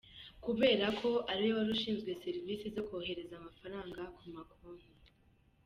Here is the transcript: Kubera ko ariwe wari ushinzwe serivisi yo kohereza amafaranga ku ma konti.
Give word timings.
Kubera 0.45 0.85
ko 0.99 1.09
ariwe 1.31 1.53
wari 1.57 1.71
ushinzwe 1.77 2.11
serivisi 2.23 2.65
yo 2.75 2.81
kohereza 2.87 3.33
amafaranga 3.37 4.01
ku 4.15 4.23
ma 4.33 4.43
konti. 4.51 4.91